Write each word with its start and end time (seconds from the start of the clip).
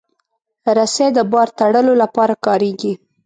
رسۍ 0.77 1.07
د 1.17 1.19
بار 1.31 1.47
تړلو 1.59 1.93
لپاره 2.03 2.33
کارېږي. 2.45 2.93